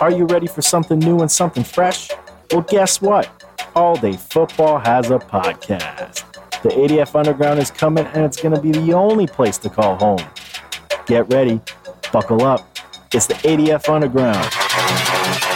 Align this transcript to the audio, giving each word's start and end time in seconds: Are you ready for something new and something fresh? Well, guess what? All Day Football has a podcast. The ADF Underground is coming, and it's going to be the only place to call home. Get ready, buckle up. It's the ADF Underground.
Are 0.00 0.12
you 0.12 0.24
ready 0.26 0.46
for 0.46 0.62
something 0.62 0.98
new 1.00 1.20
and 1.20 1.30
something 1.30 1.64
fresh? 1.64 2.08
Well, 2.52 2.62
guess 2.62 3.02
what? 3.02 3.28
All 3.74 3.96
Day 3.96 4.12
Football 4.12 4.78
has 4.78 5.10
a 5.10 5.18
podcast. 5.18 6.24
The 6.62 6.68
ADF 6.68 7.16
Underground 7.16 7.58
is 7.58 7.72
coming, 7.72 8.06
and 8.06 8.24
it's 8.24 8.40
going 8.40 8.54
to 8.54 8.60
be 8.60 8.70
the 8.70 8.92
only 8.92 9.26
place 9.26 9.58
to 9.58 9.68
call 9.68 9.96
home. 9.96 10.24
Get 11.06 11.32
ready, 11.32 11.60
buckle 12.12 12.44
up. 12.44 12.78
It's 13.12 13.26
the 13.26 13.34
ADF 13.34 13.92
Underground. 13.92 15.49